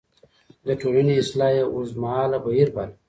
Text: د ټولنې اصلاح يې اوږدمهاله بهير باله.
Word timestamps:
د 0.67 0.69
ټولنې 0.81 1.13
اصلاح 1.23 1.51
يې 1.57 1.63
اوږدمهاله 1.71 2.37
بهير 2.45 2.69
باله. 2.75 2.93